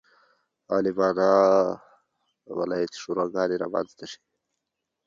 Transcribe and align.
عالمانو 0.71 1.31
ولایتي 2.59 2.97
شوراګانې 3.03 3.55
رامنځته 3.63 4.05
شي. 4.11 4.19